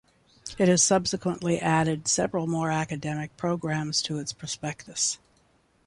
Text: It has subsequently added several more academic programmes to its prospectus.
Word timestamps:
It 0.57 0.67
has 0.67 0.81
subsequently 0.81 1.59
added 1.59 2.07
several 2.07 2.47
more 2.47 2.71
academic 2.71 3.37
programmes 3.37 4.01
to 4.01 4.17
its 4.17 4.33
prospectus. 4.33 5.19